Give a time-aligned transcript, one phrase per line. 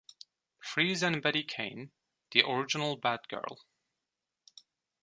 [0.63, 1.91] Freeze and Betty Kane,
[2.31, 3.63] the original Bat-Girl.